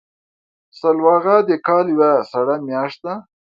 سلواغه 0.79 1.35
د 1.49 1.49
کال 1.67 1.85
یوه 1.95 2.11
سړه 2.31 2.55
میاشت 2.67 2.99
ده. 3.05 3.13